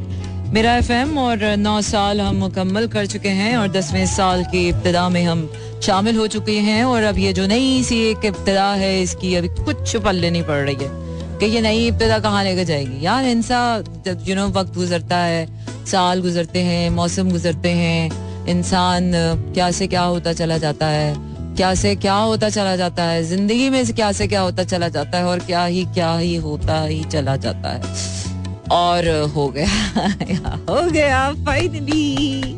[0.53, 5.07] मेरा एफएम और नौ साल हम मुकम्मल कर चुके हैं और दसवें साल की इब्तदा
[5.09, 5.41] में हम
[5.83, 9.47] शामिल हो चुके हैं और अब ये जो नई सी एक इब्तदा है, इसकी अभी
[9.63, 13.59] कुछ पल्ले नहीं पड़ रही है कि ये नई इब्तदा कहाँ लेकर जाएगी। यार इंसा
[14.05, 15.45] जब यू नो वक्त गुजरता है,
[15.85, 19.11] साल गुजरते हैं, मौसम गुजरते हैं, इंसान
[19.53, 21.13] क्या से क्या होता चला जाता है,
[21.57, 24.89] क्या से क्या होता चला जाता है, ज़िंदगी में से क्या से क्या होता चला
[24.89, 28.35] जाता है और क्या ही क्या ही होता ही चला जाता है।
[28.71, 29.67] और हो गया
[30.69, 32.57] हो गया फाइनली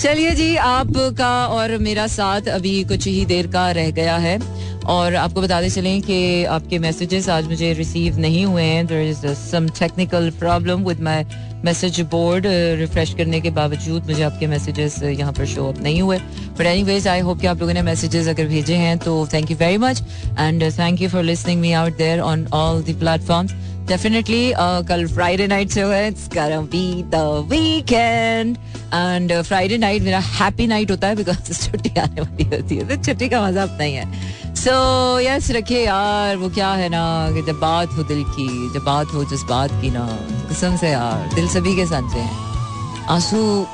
[0.00, 4.38] चलिए जी, आपका और मेरा साथ अभी कुछ ही देर का रह गया है
[4.86, 9.26] और आपको बताते चलें कि आपके मैसेजेस आज मुझे रिसीव नहीं हुए हैं। There is
[9.34, 11.24] some technical problem with my
[11.64, 12.46] message board
[12.78, 16.18] refresh करने के बावजूद मुझे आपके मैसेजेस यहाँ पर शो अप नहीं हुए।
[16.58, 19.50] But anyways I hope कि आप लोगों ने मैसेजेस अगर भेजे हैं तो thank
[19.50, 20.02] you very much
[20.38, 23.52] and thank you for listening me out there on all the platforms
[23.90, 24.52] definitely
[24.88, 28.56] कल फ्राइडे नाइट से है it's be the weekend
[28.94, 33.02] and Friday night मेरा हैप्पी नाइट होता है बिकॉज़ छुट्टी आने वाली होती है तो
[33.04, 36.88] छुट्टी का मज़ा अपना ही है। सो so, यस yes, रखिए यार वो क्या है
[36.88, 40.06] ना कि जब बात हो दिल की जब बात हो जिस बात की ना
[40.50, 43.66] कसम से यार दिल सभी के सांचे हैं आँसू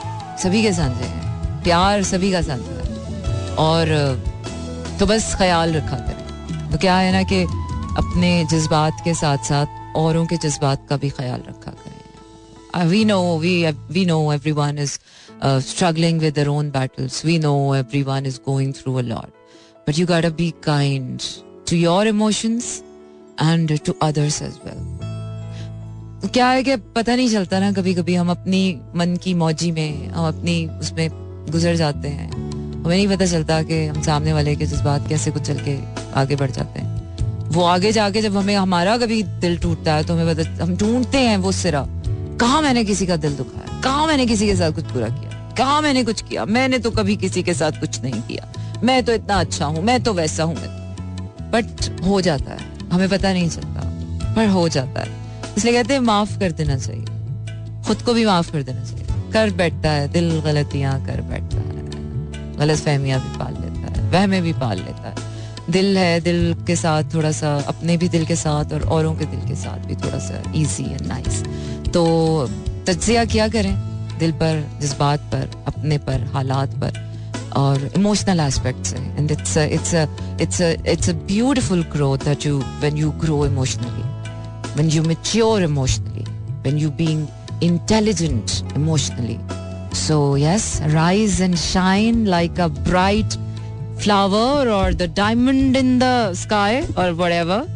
[0.43, 3.95] सभी के सांचे हैं प्यार सभी का सांचा है। और
[4.99, 7.43] तो बस ख्याल रखा करें। तो क्या है ना कि
[7.99, 13.39] अपने जज्बात के साथ साथ औरों के जज्बात का भी ख्याल रखा करें। We know
[13.39, 13.55] we
[13.91, 14.99] we know everyone is
[15.45, 19.31] struggling with their own battles we know everyone is going through a lot
[19.89, 21.25] But you gotta be kind
[21.67, 22.65] to your emotions
[23.39, 24.81] and to others as well.
[26.29, 30.09] क्या है कि पता नहीं चलता ना कभी कभी हम अपनी मन की मौजी में,
[30.09, 31.09] हम अपनी उसमें
[31.51, 32.31] गुजर जाते हैं।
[32.85, 35.79] हमें नहीं पता चलता कि हम सामने वाले के जज्बात कैसे कुछ चल के
[36.13, 36.96] आगे बढ़ जाते हैं।
[37.47, 41.19] वो आगे जाके जब हमें, हमारा कभी दिल टूटता है तो हमें पता, हम ढूंढते
[41.19, 41.87] हैं वो सिरा।
[42.41, 43.81] कहा मैंने किसी का दिल दुखाया?
[43.81, 45.55] कहा मैंने किसी के साथ कुछ बुरा किया?
[45.59, 46.45] कहा मैंने कुछ किया?
[46.45, 50.03] मैंने तो कभी किसी के साथ कुछ नहीं किया। मैं तो इतना अच्छा हूँ, मैं
[50.03, 50.57] तो वैसा हूँ
[51.51, 53.81] बट हो जाता है। हमें पता नहीं चलता।
[54.35, 55.09] पर हो जाता है।
[55.57, 57.05] इसलिए कहते हैं, माफ़ कर देना चाहिए।
[57.87, 61.77] खुद को भी माफ़ कर देना चाहिए। कर बैठता है, दिल गलतियाँ कर बैठता है।
[62.57, 65.36] गलत फहमियाँ भी पाल लेता है वह में भी पाल लेता है।
[65.71, 69.25] दिल है दिल के साथ थोड़ा सा अपने भी दिल के साथ और औरों के
[69.25, 71.43] दिल के साथ भी थोड़ा सा इजी एंड नाइस
[71.95, 72.05] तो
[72.87, 73.75] तजिया क्या करें
[74.19, 77.05] दिल पर जज्बात पर अपने पर हालात पर
[77.57, 82.99] aspects and it's a, it's a it's a it's a beautiful growth that you when
[83.03, 84.05] you grow emotionally
[84.75, 86.27] when you mature emotionally
[86.67, 87.23] when you being
[87.69, 89.39] intelligent emotionally
[89.93, 93.39] so yes rise and shine like a bright
[93.99, 97.69] flower or the diamond in the sky or whatever.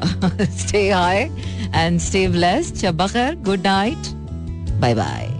[0.50, 1.30] Stay high
[1.72, 2.74] and stay blessed.
[2.74, 4.14] Shabakar, good night.
[4.80, 5.33] Bye bye